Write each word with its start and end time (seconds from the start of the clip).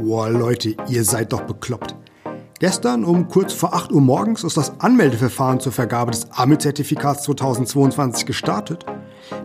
Boah, 0.00 0.30
Leute, 0.30 0.76
ihr 0.88 1.02
seid 1.02 1.32
doch 1.32 1.40
bekloppt. 1.40 1.96
Gestern 2.60 3.04
um 3.04 3.26
kurz 3.26 3.52
vor 3.52 3.74
8 3.74 3.90
Uhr 3.90 4.00
morgens 4.00 4.44
ist 4.44 4.56
das 4.56 4.80
Anmeldeverfahren 4.80 5.58
zur 5.58 5.72
Vergabe 5.72 6.12
des 6.12 6.30
AMI-Zertifikats 6.30 7.24
2022 7.24 8.24
gestartet. 8.24 8.86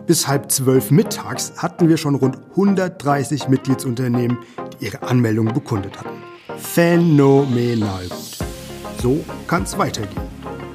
Bis 0.06 0.28
halb 0.28 0.52
zwölf 0.52 0.92
mittags 0.92 1.54
hatten 1.58 1.88
wir 1.88 1.96
schon 1.96 2.14
rund 2.14 2.38
130 2.50 3.48
Mitgliedsunternehmen, 3.48 4.38
die 4.78 4.86
ihre 4.86 5.02
Anmeldung 5.02 5.52
bekundet 5.52 5.98
hatten. 5.98 6.22
Phänomenal 6.56 8.06
gut. 8.08 8.38
So 9.02 9.24
kann 9.48 9.64
es 9.64 9.76
weitergehen. 9.76 10.22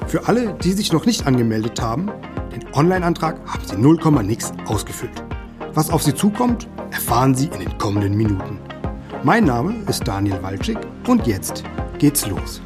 Für 0.06 0.28
alle, 0.28 0.52
die 0.62 0.72
sich 0.72 0.92
noch 0.92 1.06
nicht 1.06 1.26
angemeldet 1.26 1.80
haben, 1.80 2.10
den 2.52 2.70
Online-Antrag 2.74 3.40
haben 3.46 3.64
sie 3.66 3.78
0, 3.78 3.98
nix 4.24 4.52
ausgefüllt. 4.66 5.24
Was 5.72 5.88
auf 5.88 6.02
sie 6.02 6.14
zukommt, 6.14 6.68
erfahren 6.90 7.34
Sie 7.34 7.46
in 7.46 7.60
den 7.60 7.78
kommenden 7.78 8.14
Minuten. 8.14 8.58
Mein 9.22 9.44
Name 9.44 9.84
ist 9.86 10.08
Daniel 10.08 10.42
Walczyk 10.42 10.78
und 11.06 11.26
jetzt 11.26 11.62
geht's 11.98 12.26
los. 12.26 12.62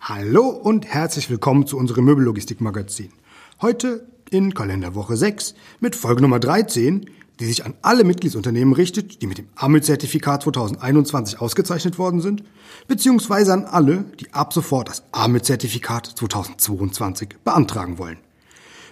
Hallo 0.00 0.48
und 0.48 0.84
herzlich 0.86 1.30
willkommen 1.30 1.68
zu 1.68 1.76
unserem 1.76 2.06
Möbellogistik-Magazin. 2.06 3.12
Heute 3.60 4.08
in 4.30 4.52
Kalenderwoche 4.52 5.16
6 5.16 5.54
mit 5.78 5.94
Folge 5.94 6.22
Nummer 6.22 6.40
13, 6.40 7.08
die 7.38 7.44
sich 7.44 7.64
an 7.64 7.74
alle 7.82 8.02
Mitgliedsunternehmen 8.02 8.74
richtet, 8.74 9.22
die 9.22 9.28
mit 9.28 9.38
dem 9.38 9.46
AMIL-Zertifikat 9.54 10.42
2021 10.42 11.40
ausgezeichnet 11.40 11.98
worden 11.98 12.20
sind, 12.20 12.42
beziehungsweise 12.88 13.52
an 13.52 13.64
alle, 13.66 14.06
die 14.18 14.32
ab 14.32 14.52
sofort 14.52 14.88
das 14.88 15.04
AMIL-Zertifikat 15.12 16.06
2022 16.06 17.36
beantragen 17.44 17.98
wollen. 17.98 18.18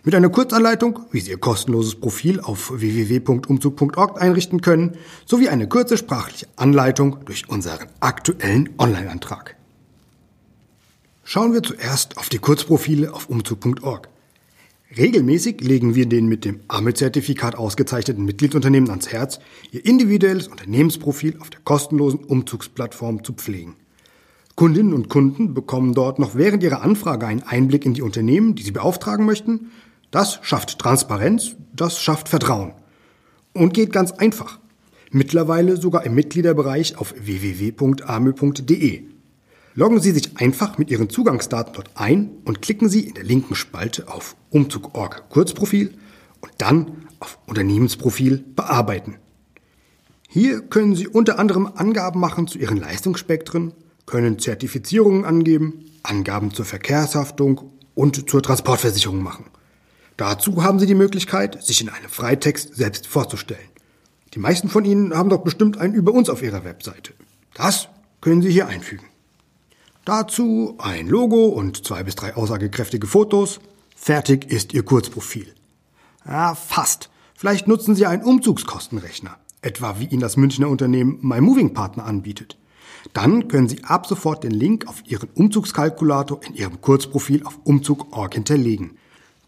Mit 0.02 0.14
einer 0.14 0.30
Kurzanleitung, 0.30 1.00
wie 1.12 1.20
Sie 1.20 1.30
Ihr 1.30 1.38
kostenloses 1.38 1.94
Profil 1.94 2.40
auf 2.40 2.72
www.umzug.org 2.74 4.20
einrichten 4.20 4.62
können, 4.62 4.96
sowie 5.26 5.50
eine 5.50 5.68
kurze 5.68 5.98
sprachliche 5.98 6.46
Anleitung 6.56 7.18
durch 7.26 7.50
unseren 7.50 7.86
aktuellen 8.00 8.70
Online-Antrag. 8.78 9.56
Schauen 11.22 11.52
wir 11.52 11.62
zuerst 11.62 12.16
auf 12.16 12.30
die 12.30 12.38
Kurzprofile 12.38 13.12
auf 13.12 13.28
umzug.org. 13.28 14.08
Regelmäßig 14.96 15.60
legen 15.60 15.94
wir 15.94 16.06
den 16.06 16.28
mit 16.28 16.46
dem 16.46 16.60
AME-Zertifikat 16.66 17.54
ausgezeichneten 17.54 18.24
Mitgliedsunternehmen 18.24 18.88
ans 18.88 19.12
Herz, 19.12 19.38
ihr 19.70 19.84
individuelles 19.84 20.48
Unternehmensprofil 20.48 21.36
auf 21.40 21.50
der 21.50 21.60
kostenlosen 21.60 22.24
Umzugsplattform 22.24 23.22
zu 23.22 23.34
pflegen. 23.34 23.76
Kundinnen 24.56 24.94
und 24.94 25.10
Kunden 25.10 25.52
bekommen 25.52 25.92
dort 25.92 26.18
noch 26.18 26.34
während 26.34 26.62
ihrer 26.62 26.82
Anfrage 26.82 27.26
einen 27.26 27.42
Einblick 27.42 27.84
in 27.84 27.94
die 27.94 28.02
Unternehmen, 28.02 28.54
die 28.54 28.62
sie 28.62 28.72
beauftragen 28.72 29.26
möchten, 29.26 29.70
das 30.10 30.38
schafft 30.42 30.78
Transparenz, 30.78 31.56
das 31.74 32.00
schafft 32.00 32.28
Vertrauen. 32.28 32.72
Und 33.52 33.74
geht 33.74 33.92
ganz 33.92 34.12
einfach. 34.12 34.58
Mittlerweile 35.10 35.76
sogar 35.76 36.04
im 36.04 36.14
Mitgliederbereich 36.14 36.96
auf 36.96 37.14
www.amö.de. 37.18 39.02
Loggen 39.74 40.00
Sie 40.00 40.10
sich 40.12 40.36
einfach 40.36 40.78
mit 40.78 40.90
Ihren 40.90 41.10
Zugangsdaten 41.10 41.72
dort 41.74 41.90
ein 41.94 42.30
und 42.44 42.62
klicken 42.62 42.88
Sie 42.88 43.02
in 43.02 43.14
der 43.14 43.24
linken 43.24 43.54
Spalte 43.54 44.08
auf 44.08 44.36
Umzug.org 44.50 45.28
Kurzprofil 45.30 45.94
und 46.40 46.52
dann 46.58 47.06
auf 47.20 47.38
Unternehmensprofil 47.46 48.44
bearbeiten. 48.54 49.16
Hier 50.28 50.60
können 50.60 50.94
Sie 50.94 51.08
unter 51.08 51.38
anderem 51.38 51.66
Angaben 51.74 52.20
machen 52.20 52.46
zu 52.46 52.58
Ihren 52.58 52.76
Leistungsspektren, 52.76 53.72
können 54.06 54.38
Zertifizierungen 54.38 55.24
angeben, 55.24 55.86
Angaben 56.02 56.52
zur 56.52 56.64
Verkehrshaftung 56.64 57.72
und 57.94 58.28
zur 58.30 58.42
Transportversicherung 58.42 59.22
machen. 59.22 59.46
Dazu 60.20 60.62
haben 60.62 60.78
Sie 60.78 60.84
die 60.84 60.94
Möglichkeit, 60.94 61.64
sich 61.64 61.80
in 61.80 61.88
einem 61.88 62.10
Freitext 62.10 62.76
selbst 62.76 63.06
vorzustellen. 63.06 63.70
Die 64.34 64.38
meisten 64.38 64.68
von 64.68 64.84
Ihnen 64.84 65.16
haben 65.16 65.30
doch 65.30 65.40
bestimmt 65.40 65.78
einen 65.78 65.94
über 65.94 66.12
uns 66.12 66.28
auf 66.28 66.42
Ihrer 66.42 66.62
Webseite. 66.62 67.14
Das 67.54 67.88
können 68.20 68.42
Sie 68.42 68.50
hier 68.50 68.66
einfügen. 68.68 69.06
Dazu 70.04 70.76
ein 70.76 71.08
Logo 71.08 71.46
und 71.46 71.86
zwei 71.86 72.02
bis 72.02 72.16
drei 72.16 72.34
aussagekräftige 72.34 73.06
Fotos. 73.06 73.60
Fertig 73.96 74.52
ist 74.52 74.74
Ihr 74.74 74.82
Kurzprofil. 74.82 75.54
Ja, 76.26 76.54
fast. 76.54 77.08
Vielleicht 77.34 77.66
nutzen 77.66 77.94
Sie 77.94 78.04
einen 78.04 78.22
Umzugskostenrechner, 78.22 79.38
etwa 79.62 80.00
wie 80.00 80.04
Ihnen 80.04 80.20
das 80.20 80.36
Münchner 80.36 80.68
Unternehmen 80.68 81.18
MyMovingPartner 81.22 82.04
anbietet. 82.04 82.58
Dann 83.14 83.48
können 83.48 83.70
Sie 83.70 83.84
ab 83.84 84.06
sofort 84.06 84.44
den 84.44 84.50
Link 84.50 84.86
auf 84.86 85.02
Ihren 85.06 85.30
Umzugskalkulator 85.30 86.42
in 86.44 86.54
Ihrem 86.56 86.82
Kurzprofil 86.82 87.46
auf 87.46 87.58
Umzug.org 87.64 88.34
hinterlegen. 88.34 88.98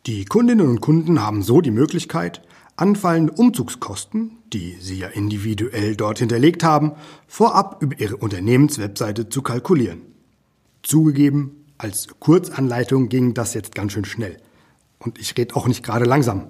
Die 0.06 0.24
Kundinnen 0.24 0.66
und 0.66 0.80
Kunden 0.80 1.22
haben 1.22 1.42
so 1.42 1.60
die 1.60 1.70
Möglichkeit, 1.70 2.42
anfallende 2.74 3.34
Umzugskosten, 3.34 4.36
die 4.52 4.76
sie 4.80 4.98
ja 4.98 5.06
individuell 5.06 5.94
dort 5.94 6.18
hinterlegt 6.18 6.64
haben, 6.64 6.92
vorab 7.28 7.80
über 7.80 8.00
ihre 8.00 8.16
Unternehmenswebseite 8.16 9.28
zu 9.28 9.42
kalkulieren. 9.42 10.00
Zugegeben, 10.82 11.66
als 11.78 12.08
Kurzanleitung 12.18 13.10
ging 13.10 13.32
das 13.32 13.54
jetzt 13.54 13.76
ganz 13.76 13.92
schön 13.92 14.04
schnell. 14.04 14.38
Und 14.98 15.20
ich 15.20 15.38
rede 15.38 15.54
auch 15.54 15.68
nicht 15.68 15.84
gerade 15.84 16.04
langsam. 16.04 16.48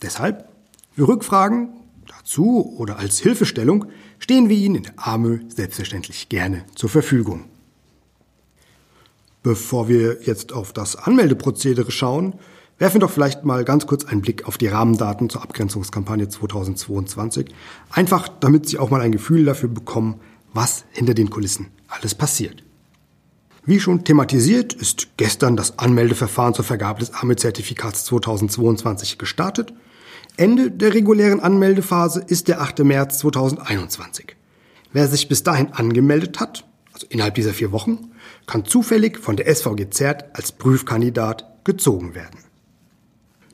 Deshalb, 0.00 0.48
für 0.92 1.06
Rückfragen 1.06 1.74
dazu 2.06 2.74
oder 2.78 2.98
als 2.98 3.18
Hilfestellung 3.18 3.84
stehen 4.18 4.48
wir 4.48 4.56
Ihnen 4.56 4.76
in 4.76 4.82
der 4.84 5.06
AMÖ 5.06 5.40
selbstverständlich 5.48 6.30
gerne 6.30 6.64
zur 6.74 6.88
Verfügung. 6.88 7.44
Bevor 9.42 9.88
wir 9.88 10.22
jetzt 10.22 10.54
auf 10.54 10.72
das 10.72 10.96
Anmeldeprozedere 10.96 11.90
schauen, 11.90 12.38
Werfen 12.78 13.00
doch 13.00 13.10
vielleicht 13.10 13.44
mal 13.44 13.64
ganz 13.64 13.86
kurz 13.86 14.04
einen 14.04 14.20
Blick 14.20 14.46
auf 14.48 14.58
die 14.58 14.66
Rahmendaten 14.66 15.30
zur 15.30 15.42
Abgrenzungskampagne 15.42 16.28
2022. 16.28 17.54
Einfach, 17.90 18.28
damit 18.28 18.68
Sie 18.68 18.78
auch 18.78 18.90
mal 18.90 19.00
ein 19.00 19.12
Gefühl 19.12 19.44
dafür 19.44 19.68
bekommen, 19.68 20.20
was 20.52 20.84
hinter 20.90 21.14
den 21.14 21.30
Kulissen 21.30 21.68
alles 21.88 22.14
passiert. 22.14 22.64
Wie 23.64 23.80
schon 23.80 24.04
thematisiert, 24.04 24.72
ist 24.72 25.16
gestern 25.16 25.56
das 25.56 25.78
Anmeldeverfahren 25.78 26.52
zur 26.52 26.64
Vergabe 26.64 27.00
des 27.00 27.14
AME-Zertifikats 27.14 28.04
2022 28.06 29.18
gestartet. 29.18 29.72
Ende 30.36 30.70
der 30.70 30.94
regulären 30.94 31.40
Anmeldephase 31.40 32.24
ist 32.26 32.48
der 32.48 32.60
8. 32.60 32.80
März 32.80 33.20
2021. 33.20 34.36
Wer 34.92 35.08
sich 35.08 35.28
bis 35.28 35.44
dahin 35.44 35.72
angemeldet 35.72 36.40
hat, 36.40 36.66
also 36.92 37.06
innerhalb 37.08 37.36
dieser 37.36 37.54
vier 37.54 37.72
Wochen, 37.72 38.10
kann 38.46 38.64
zufällig 38.64 39.18
von 39.18 39.36
der 39.36 39.52
SVG 39.52 39.90
ZERT 39.90 40.36
als 40.36 40.52
Prüfkandidat 40.52 41.64
gezogen 41.64 42.14
werden. 42.14 42.40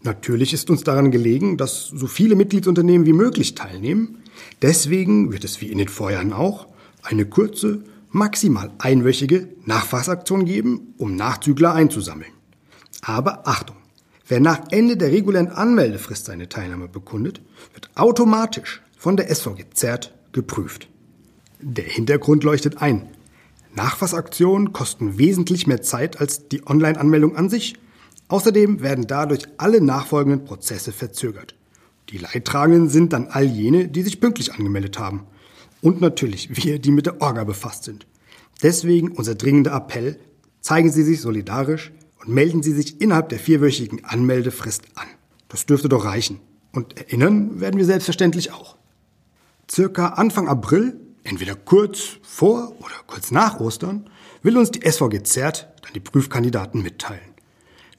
Natürlich 0.02 0.54
ist 0.54 0.70
uns 0.70 0.82
daran 0.82 1.10
gelegen, 1.10 1.56
dass 1.56 1.88
so 1.88 2.06
viele 2.06 2.34
Mitgliedsunternehmen 2.34 3.06
wie 3.06 3.12
möglich 3.12 3.54
teilnehmen. 3.54 4.22
Deswegen 4.62 5.32
wird 5.32 5.44
es 5.44 5.60
wie 5.60 5.70
in 5.70 5.78
den 5.78 5.88
Vorjahren 5.88 6.32
auch 6.32 6.68
eine 7.02 7.26
kurze, 7.26 7.82
maximal 8.10 8.70
einwöchige 8.78 9.48
Nachfassaktion 9.66 10.46
geben, 10.46 10.94
um 10.96 11.16
Nachzügler 11.16 11.74
einzusammeln. 11.74 12.32
Aber 13.02 13.46
Achtung! 13.46 13.76
Wer 14.26 14.40
nach 14.40 14.70
Ende 14.70 14.96
der 14.96 15.10
regulären 15.10 15.48
Anmeldefrist 15.48 16.26
seine 16.26 16.48
Teilnahme 16.48 16.88
bekundet, 16.88 17.42
wird 17.74 17.90
automatisch 17.96 18.80
von 18.96 19.16
der 19.16 19.34
SVG 19.34 19.64
ZERT 19.74 20.14
geprüft. 20.32 20.88
Der 21.60 21.84
Hintergrund 21.84 22.44
leuchtet 22.44 22.80
ein. 22.80 23.08
Nachfassaktionen 23.74 24.72
kosten 24.72 25.18
wesentlich 25.18 25.66
mehr 25.66 25.82
Zeit 25.82 26.20
als 26.20 26.48
die 26.48 26.66
Online-Anmeldung 26.66 27.36
an 27.36 27.50
sich– 27.50 27.74
Außerdem 28.30 28.80
werden 28.80 29.08
dadurch 29.08 29.48
alle 29.56 29.80
nachfolgenden 29.80 30.44
Prozesse 30.44 30.92
verzögert. 30.92 31.56
Die 32.10 32.18
Leidtragenden 32.18 32.88
sind 32.88 33.12
dann 33.12 33.26
all 33.26 33.44
jene, 33.44 33.88
die 33.88 34.02
sich 34.02 34.20
pünktlich 34.20 34.54
angemeldet 34.54 35.00
haben. 35.00 35.26
Und 35.82 36.00
natürlich 36.00 36.64
wir, 36.64 36.78
die 36.78 36.92
mit 36.92 37.06
der 37.06 37.20
Orga 37.20 37.42
befasst 37.42 37.84
sind. 37.84 38.06
Deswegen 38.62 39.10
unser 39.10 39.34
dringender 39.34 39.74
Appell, 39.74 40.16
zeigen 40.60 40.92
Sie 40.92 41.02
sich 41.02 41.20
solidarisch 41.20 41.90
und 42.20 42.28
melden 42.32 42.62
Sie 42.62 42.72
sich 42.72 43.00
innerhalb 43.00 43.30
der 43.30 43.40
vierwöchigen 43.40 44.04
Anmeldefrist 44.04 44.84
an. 44.94 45.08
Das 45.48 45.66
dürfte 45.66 45.88
doch 45.88 46.04
reichen. 46.04 46.38
Und 46.72 46.98
erinnern 46.98 47.60
werden 47.60 47.78
wir 47.78 47.84
selbstverständlich 47.84 48.52
auch. 48.52 48.76
Circa 49.68 50.10
Anfang 50.10 50.46
April, 50.46 51.00
entweder 51.24 51.56
kurz 51.56 52.18
vor 52.22 52.76
oder 52.78 52.94
kurz 53.08 53.32
nach 53.32 53.58
Ostern, 53.58 54.08
will 54.44 54.56
uns 54.56 54.70
die 54.70 54.88
SVG 54.88 55.24
ZERT 55.24 55.68
dann 55.82 55.94
die 55.94 56.00
Prüfkandidaten 56.00 56.80
mitteilen. 56.80 57.29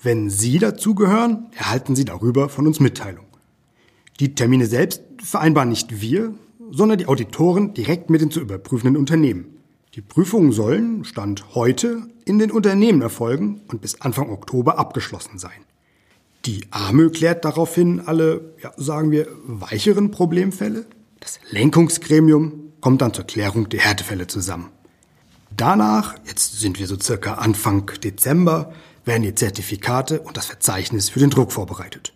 Wenn 0.03 0.31
Sie 0.31 0.57
dazugehören, 0.57 1.48
erhalten 1.56 1.95
Sie 1.95 2.06
darüber 2.06 2.50
von 2.50 2.65
uns 2.65 2.80
Mitteilung. 2.80 3.25
Die 4.19 4.33
Termine 4.33 4.65
selbst 4.65 5.03
vereinbaren 5.21 5.69
nicht 5.69 6.01
wir, 6.01 6.33
sondern 6.71 6.98
die 6.98 7.07
Auditoren 7.07 7.75
direkt 7.75 8.09
mit 8.09 8.21
den 8.21 8.31
zu 8.31 8.39
überprüfenden 8.39 8.98
Unternehmen. 8.98 9.57
Die 9.94 10.01
Prüfungen 10.01 10.53
sollen, 10.53 11.03
Stand 11.03 11.53
heute, 11.53 12.07
in 12.25 12.39
den 12.39 12.50
Unternehmen 12.50 13.01
erfolgen 13.01 13.62
und 13.68 13.81
bis 13.81 14.01
Anfang 14.01 14.30
Oktober 14.30 14.80
abgeschlossen 14.80 15.38
sein. 15.38 15.65
Die 16.45 16.62
AMÖ 16.71 17.12
klärt 17.12 17.45
daraufhin 17.45 18.00
alle, 18.00 18.56
ja, 18.63 18.71
sagen 18.77 19.12
wir, 19.12 19.27
weicheren 19.44 20.09
Problemfälle. 20.09 20.88
Das 21.19 21.39
Lenkungsgremium 21.51 22.71
kommt 22.80 23.01
dann 23.01 23.13
zur 23.13 23.25
Klärung 23.25 23.69
der 23.69 23.81
Härtefälle 23.81 24.25
zusammen. 24.25 24.69
Danach, 25.56 26.15
jetzt 26.25 26.59
sind 26.59 26.80
wir 26.80 26.88
so 26.88 26.97
circa 27.00 27.36
Anfang 27.36 27.92
Dezember, 28.04 28.74
werden 29.06 29.24
die 29.24 29.36
Zertifikate 29.36 30.21
und 30.21 30.38
das 30.38 30.45
Verzeichnis 30.45 31.09
für 31.09 31.19
den 31.19 31.30
Druck 31.30 31.51
vorbereitet. 31.51 32.13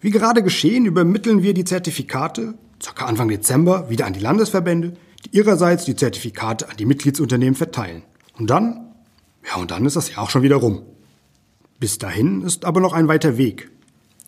Wie 0.00 0.10
gerade 0.10 0.42
geschehen, 0.42 0.86
übermitteln 0.86 1.42
wir 1.42 1.54
die 1.54 1.64
Zertifikate 1.64 2.54
ca. 2.94 3.06
Anfang 3.06 3.28
Dezember 3.28 3.90
wieder 3.90 4.06
an 4.06 4.12
die 4.12 4.20
Landesverbände, 4.20 4.94
die 5.24 5.36
ihrerseits 5.36 5.84
die 5.84 5.96
Zertifikate 5.96 6.68
an 6.68 6.76
die 6.76 6.86
Mitgliedsunternehmen 6.86 7.54
verteilen. 7.54 8.02
Und 8.38 8.48
dann? 8.50 8.92
Ja, 9.46 9.56
und 9.56 9.70
dann 9.70 9.84
ist 9.84 9.96
das 9.96 10.10
ja 10.10 10.18
auch 10.18 10.30
schon 10.30 10.42
wieder 10.42 10.56
rum. 10.56 10.82
Bis 11.80 11.98
dahin 11.98 12.42
ist 12.42 12.64
aber 12.64 12.80
noch 12.80 12.92
ein 12.92 13.08
weiter 13.08 13.36
Weg. 13.36 13.70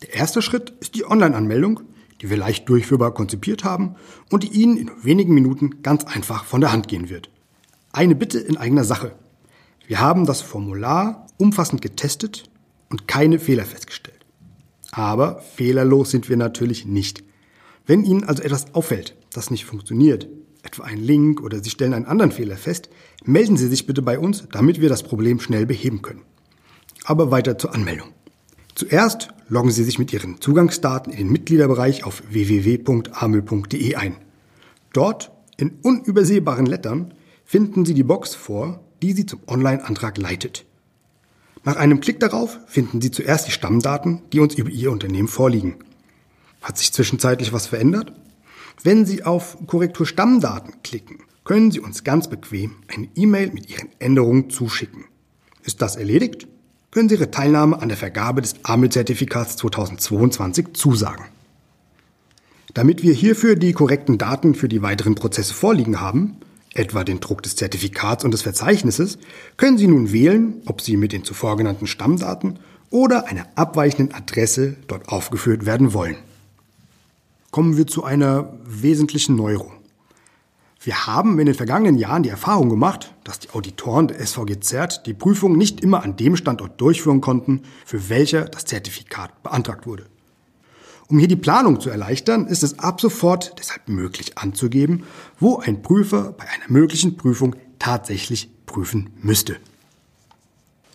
Der 0.01 0.13
erste 0.13 0.41
Schritt 0.41 0.73
ist 0.79 0.95
die 0.95 1.05
Online-Anmeldung, 1.05 1.81
die 2.21 2.29
wir 2.29 2.37
leicht 2.37 2.67
durchführbar 2.69 3.13
konzipiert 3.13 3.63
haben 3.63 3.95
und 4.29 4.43
die 4.43 4.49
Ihnen 4.49 4.77
in 4.77 4.91
wenigen 5.03 5.33
Minuten 5.33 5.81
ganz 5.83 6.03
einfach 6.03 6.45
von 6.45 6.61
der 6.61 6.71
Hand 6.71 6.87
gehen 6.87 7.09
wird. 7.09 7.29
Eine 7.91 8.15
Bitte 8.15 8.39
in 8.39 8.57
eigener 8.57 8.83
Sache. 8.83 9.13
Wir 9.87 9.99
haben 9.99 10.25
das 10.25 10.41
Formular 10.41 11.27
umfassend 11.41 11.81
getestet 11.81 12.43
und 12.89 13.07
keine 13.07 13.39
Fehler 13.39 13.65
festgestellt. 13.65 14.25
Aber 14.91 15.39
fehlerlos 15.39 16.11
sind 16.11 16.29
wir 16.29 16.37
natürlich 16.37 16.85
nicht. 16.85 17.23
Wenn 17.85 18.05
Ihnen 18.05 18.23
also 18.23 18.43
etwas 18.43 18.75
auffällt, 18.75 19.15
das 19.33 19.49
nicht 19.49 19.65
funktioniert, 19.65 20.29
etwa 20.63 20.83
ein 20.83 20.99
Link 20.99 21.41
oder 21.41 21.63
Sie 21.63 21.71
stellen 21.71 21.93
einen 21.93 22.05
anderen 22.05 22.31
Fehler 22.31 22.57
fest, 22.57 22.89
melden 23.25 23.57
Sie 23.57 23.67
sich 23.67 23.87
bitte 23.87 24.01
bei 24.01 24.19
uns, 24.19 24.47
damit 24.51 24.81
wir 24.81 24.89
das 24.89 25.03
Problem 25.03 25.39
schnell 25.39 25.65
beheben 25.65 26.01
können. 26.01 26.21
Aber 27.05 27.31
weiter 27.31 27.57
zur 27.57 27.73
Anmeldung. 27.73 28.09
Zuerst 28.75 29.29
loggen 29.47 29.71
Sie 29.71 29.83
sich 29.83 29.97
mit 29.97 30.13
Ihren 30.13 30.39
Zugangsdaten 30.39 31.11
in 31.11 31.17
den 31.17 31.31
Mitgliederbereich 31.31 32.03
auf 32.03 32.21
www.amel.de 32.29 33.95
ein. 33.95 34.15
Dort 34.93 35.31
in 35.57 35.71
unübersehbaren 35.81 36.65
Lettern 36.65 37.13
finden 37.43 37.85
Sie 37.85 37.93
die 37.93 38.03
Box 38.03 38.35
vor, 38.35 38.83
die 39.01 39.13
Sie 39.13 39.25
zum 39.25 39.39
Online-Antrag 39.47 40.17
leitet. 40.17 40.65
Nach 41.63 41.75
einem 41.75 41.99
Klick 41.99 42.19
darauf 42.19 42.59
finden 42.65 43.01
Sie 43.01 43.11
zuerst 43.11 43.47
die 43.47 43.51
Stammdaten, 43.51 44.21
die 44.33 44.39
uns 44.39 44.55
über 44.55 44.69
Ihr 44.69 44.91
Unternehmen 44.91 45.27
vorliegen. 45.27 45.75
Hat 46.61 46.77
sich 46.77 46.91
zwischenzeitlich 46.91 47.53
was 47.53 47.67
verändert? 47.67 48.13
Wenn 48.83 49.05
Sie 49.05 49.23
auf 49.23 49.57
Korrektur 49.67 50.07
Stammdaten 50.07 50.81
klicken, 50.83 51.19
können 51.43 51.71
Sie 51.71 51.79
uns 51.79 52.03
ganz 52.03 52.29
bequem 52.29 52.75
eine 52.87 53.09
E-Mail 53.15 53.51
mit 53.51 53.69
Ihren 53.69 53.89
Änderungen 53.99 54.49
zuschicken. 54.49 55.05
Ist 55.63 55.81
das 55.81 55.95
erledigt? 55.95 56.47
Können 56.89 57.09
Sie 57.09 57.15
Ihre 57.15 57.29
Teilnahme 57.29 57.79
an 57.79 57.89
der 57.89 57.97
Vergabe 57.97 58.41
des 58.41 58.55
AMEL-Zertifikats 58.63 59.57
2022 59.57 60.73
zusagen. 60.73 61.25
Damit 62.73 63.03
wir 63.03 63.13
hierfür 63.13 63.55
die 63.55 63.73
korrekten 63.73 64.17
Daten 64.17 64.55
für 64.55 64.67
die 64.67 64.81
weiteren 64.81 65.15
Prozesse 65.15 65.53
vorliegen 65.53 65.99
haben, 65.99 66.37
etwa 66.73 67.03
den 67.03 67.19
Druck 67.19 67.43
des 67.43 67.55
Zertifikats 67.55 68.23
und 68.23 68.31
des 68.31 68.41
Verzeichnisses, 68.41 69.17
können 69.57 69.77
Sie 69.77 69.87
nun 69.87 70.11
wählen, 70.11 70.61
ob 70.65 70.81
Sie 70.81 70.97
mit 70.97 71.11
den 71.11 71.23
zuvor 71.23 71.57
genannten 71.57 71.87
Stammdaten 71.87 72.59
oder 72.89 73.27
einer 73.27 73.45
abweichenden 73.55 74.15
Adresse 74.15 74.77
dort 74.87 75.09
aufgeführt 75.09 75.65
werden 75.65 75.93
wollen. 75.93 76.17
Kommen 77.51 77.77
wir 77.77 77.87
zu 77.87 78.03
einer 78.03 78.53
wesentlichen 78.65 79.35
Neuerung. 79.35 79.73
Wir 80.83 81.05
haben 81.05 81.37
in 81.37 81.45
den 81.45 81.53
vergangenen 81.53 81.99
Jahren 81.99 82.23
die 82.23 82.29
Erfahrung 82.29 82.69
gemacht, 82.69 83.13
dass 83.23 83.37
die 83.37 83.51
Auditoren 83.51 84.07
der 84.07 84.25
SVG 84.25 84.61
ZERT 84.61 85.05
die 85.05 85.13
Prüfung 85.13 85.55
nicht 85.55 85.81
immer 85.81 86.03
an 86.03 86.15
dem 86.15 86.35
Standort 86.35 86.81
durchführen 86.81 87.21
konnten, 87.21 87.61
für 87.85 88.09
welcher 88.09 88.45
das 88.45 88.65
Zertifikat 88.65 89.43
beantragt 89.43 89.85
wurde. 89.85 90.07
Um 91.11 91.19
hier 91.19 91.27
die 91.27 91.35
Planung 91.35 91.81
zu 91.81 91.89
erleichtern, 91.89 92.47
ist 92.47 92.63
es 92.63 92.79
ab 92.79 93.01
sofort 93.01 93.55
deshalb 93.59 93.89
möglich 93.89 94.37
anzugeben, 94.37 95.03
wo 95.41 95.57
ein 95.57 95.81
Prüfer 95.81 96.31
bei 96.31 96.45
einer 96.45 96.69
möglichen 96.71 97.17
Prüfung 97.17 97.53
tatsächlich 97.79 98.49
prüfen 98.65 99.09
müsste. 99.21 99.57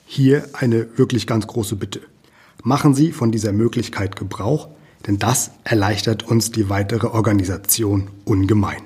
Hier 0.06 0.48
eine 0.54 0.96
wirklich 0.96 1.26
ganz 1.26 1.46
große 1.46 1.76
Bitte. 1.76 2.00
Machen 2.62 2.94
Sie 2.94 3.12
von 3.12 3.30
dieser 3.30 3.52
Möglichkeit 3.52 4.16
Gebrauch, 4.16 4.68
denn 5.06 5.18
das 5.18 5.50
erleichtert 5.64 6.22
uns 6.22 6.50
die 6.50 6.70
weitere 6.70 7.08
Organisation 7.08 8.08
ungemein. 8.24 8.80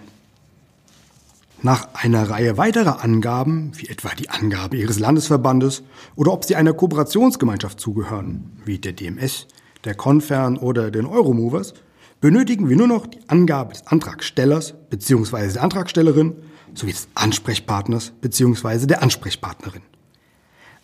Nach 1.62 1.94
einer 1.94 2.28
Reihe 2.28 2.56
weiterer 2.56 3.04
Angaben, 3.04 3.70
wie 3.76 3.86
etwa 3.86 4.08
die 4.16 4.30
Angabe 4.30 4.78
Ihres 4.78 4.98
Landesverbandes 4.98 5.84
oder 6.16 6.32
ob 6.32 6.44
Sie 6.44 6.56
einer 6.56 6.72
Kooperationsgemeinschaft 6.72 7.78
zugehören, 7.78 8.50
wie 8.64 8.80
der 8.80 8.94
DMS, 8.94 9.46
der 9.84 9.94
Confern 9.94 10.56
oder 10.56 10.90
den 10.90 11.06
Euromovers, 11.06 11.74
benötigen 12.20 12.68
wir 12.68 12.76
nur 12.76 12.86
noch 12.86 13.06
die 13.06 13.20
Angabe 13.28 13.72
des 13.72 13.86
Antragstellers 13.86 14.74
bzw. 14.90 15.52
der 15.52 15.62
Antragstellerin 15.62 16.36
sowie 16.74 16.92
des 16.92 17.08
Ansprechpartners 17.14 18.12
bzw. 18.20 18.86
der 18.86 19.02
Ansprechpartnerin. 19.02 19.82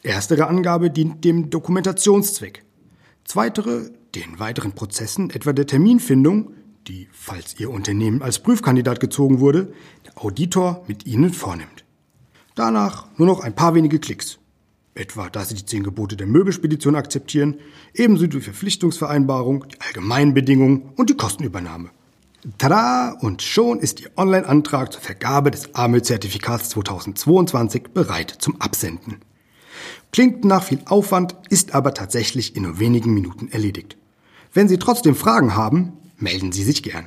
Erstere 0.03 0.47
Angabe 0.47 0.91
dient 0.91 1.25
dem 1.25 1.51
Dokumentationszweck. 1.51 2.65
Zweitere 3.25 3.91
den 4.15 4.39
weiteren 4.39 4.73
Prozessen, 4.73 5.31
etwa 5.31 5.53
der 5.53 5.67
Terminfindung, 5.67 6.55
die, 6.87 7.09
falls 7.13 7.59
Ihr 7.59 7.71
Unternehmen 7.71 8.23
als 8.23 8.39
Prüfkandidat 8.39 9.01
gezogen 9.01 9.41
wurde, 9.41 9.73
der 10.07 10.23
Auditor 10.25 10.85
mit 10.87 11.07
Ihnen 11.07 11.33
vornimmt. 11.33 11.85
Danach 12.55 13.09
nur 13.19 13.27
noch 13.27 13.41
ein 13.41 13.55
paar 13.55 13.75
wenige 13.75 13.99
Klicks 13.99 14.39
etwa 14.97 15.29
dass 15.29 15.51
sie 15.51 15.55
die 15.55 15.67
zehn 15.67 15.83
Gebote 15.83 16.17
der 16.17 16.27
Möbelspedition 16.27 16.97
akzeptieren, 16.97 17.57
ebenso 17.95 18.27
die 18.27 18.41
Verpflichtungsvereinbarung, 18.41 19.67
die 19.69 19.81
allgemeinen 19.81 20.35
Bedingungen 20.35 20.91
und 20.97 21.11
die 21.11 21.17
Kostenübernahme. 21.17 21.91
Tada! 22.59 23.17
Und 23.21 23.43
schon 23.43 23.81
ist 23.81 24.01
Ihr 24.01 24.11
Online-Antrag 24.17 24.93
zur 24.93 25.03
Vergabe 25.03 25.51
des 25.51 25.75
AML-Zertifikats 25.75 26.69
2022 26.71 27.89
bereit 27.93 28.31
zum 28.31 28.61
Absenden. 28.61 29.17
Klingt 30.13 30.45
nach 30.45 30.63
viel 30.63 30.81
Aufwand, 30.87 31.35
ist 31.51 31.75
aber 31.75 31.93
tatsächlich 31.93 32.57
in 32.57 32.63
nur 32.63 32.79
wenigen 32.79 33.13
Minuten 33.13 33.49
erledigt. 33.49 33.97
Wenn 34.53 34.69
Sie 34.69 34.79
trotzdem 34.79 35.17
Fragen 35.17 35.57
haben, 35.57 35.93
melden 36.19 36.53
Sie 36.53 36.63
sich 36.63 36.83
gern. 36.83 37.07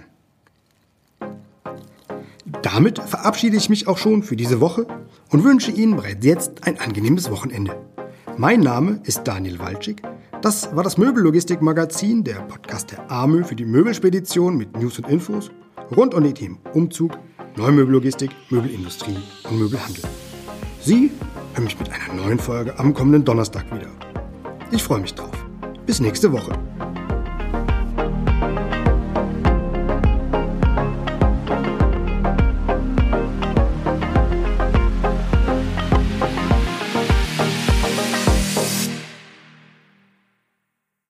Damit 2.61 2.99
verabschiede 2.99 3.57
ich 3.57 3.69
mich 3.69 3.87
auch 3.87 3.97
schon 3.97 4.23
für 4.23 4.35
diese 4.35 4.59
Woche 4.59 4.87
und 5.29 5.43
wünsche 5.43 5.71
Ihnen 5.71 5.95
bereits 5.95 6.25
jetzt 6.25 6.67
ein 6.67 6.79
angenehmes 6.79 7.29
Wochenende. 7.31 7.75
Mein 8.37 8.61
Name 8.61 9.01
ist 9.03 9.23
Daniel 9.23 9.59
Walczyk. 9.59 10.01
Das 10.41 10.75
war 10.75 10.83
das 10.83 10.97
Möbellogistik-Magazin, 10.97 12.23
der 12.23 12.35
Podcast 12.35 12.91
der 12.91 13.11
AMÖ 13.11 13.43
für 13.43 13.55
die 13.55 13.65
Möbelspedition 13.65 14.57
mit 14.57 14.77
News 14.77 14.97
und 14.99 15.09
Infos 15.09 15.51
rund 15.95 16.13
um 16.13 16.23
die 16.23 16.33
Themen 16.33 16.59
Umzug, 16.73 17.17
Neumöbellogistik, 17.57 18.31
Möbelindustrie 18.49 19.17
und 19.49 19.59
Möbelhandel. 19.59 20.03
Sie 20.81 21.11
hören 21.53 21.63
mich 21.63 21.77
mit 21.77 21.89
einer 21.91 22.13
neuen 22.13 22.39
Folge 22.39 22.77
am 22.79 22.93
kommenden 22.93 23.25
Donnerstag 23.25 23.65
wieder. 23.73 23.89
Ich 24.71 24.83
freue 24.83 25.01
mich 25.01 25.13
drauf. 25.13 25.45
Bis 25.85 25.99
nächste 25.99 26.31
Woche. 26.31 26.68